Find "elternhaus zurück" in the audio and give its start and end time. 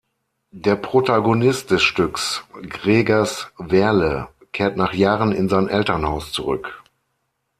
5.69-6.81